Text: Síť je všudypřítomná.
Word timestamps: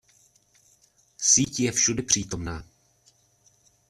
Síť 1.17 1.59
je 1.59 1.71
všudypřítomná. 1.71 2.63